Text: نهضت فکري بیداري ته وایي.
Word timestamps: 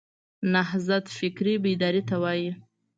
نهضت 0.53 1.05
فکري 1.17 1.55
بیداري 1.63 2.01
ته 2.09 2.15
وایي. 2.21 2.51